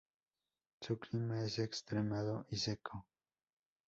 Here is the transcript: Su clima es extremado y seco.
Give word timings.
Su 0.81 0.97
clima 0.97 1.43
es 1.43 1.59
extremado 1.59 2.47
y 2.49 2.57
seco. 2.57 3.05